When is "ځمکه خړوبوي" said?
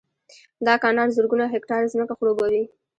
1.93-2.63